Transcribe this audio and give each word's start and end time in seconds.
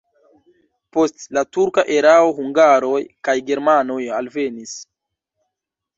Post 0.95 1.25
la 1.37 1.43
turka 1.57 1.83
erao 1.99 2.33
hungaroj 2.39 2.97
kaj 3.29 3.39
germanoj 3.51 4.03
alvenis. 4.21 4.77